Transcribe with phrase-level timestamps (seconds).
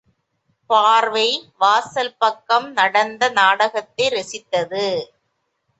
[0.69, 1.27] பார்வை
[1.57, 4.87] வாசல் பக்கம் நடந்த நாடகத்தை இரசித்தது.